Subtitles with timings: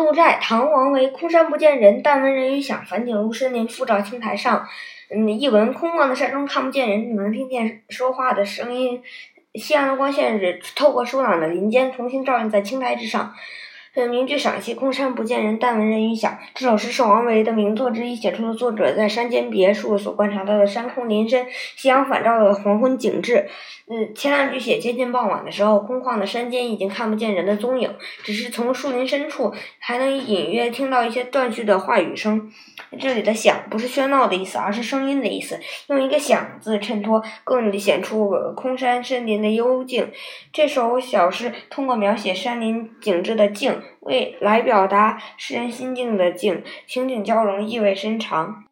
[0.00, 1.08] 鹿柴，唐王维。
[1.08, 2.84] 空山不见人，但闻人语响。
[2.84, 4.66] 返景入深林，复照青苔上。
[5.10, 9.02] 嗯，一闻：空旷的山中看不见人，只能听见说话的声音。
[9.54, 10.40] 夕阳的光线
[10.76, 13.34] 透过疏朗的林间，重新照映在青苔之上。
[13.92, 16.38] 呃，名句赏析：空山不见人，但闻人语响。
[16.54, 23.48] 这首诗是王维的名作之一，写出了作者在山间别墅所观察到的山空林深、夕阳返照的黄昏景致。
[23.88, 27.92] 嗯，前两句写接近傍晚的时候，空旷的山间已经看不见人的踪影，
[28.22, 32.52] 只是从树林深处还能隐约听到一些断续的话语声。
[33.00, 35.58] 这里的“响”不是喧闹的意思，而是声音的意思。
[35.88, 40.12] 用一个“响”字衬托，更显出空山深林的幽静。
[40.52, 48.64] 这首小诗通过描写山林景致的静，为来表达诗人心境的境，情景交融，意味深长。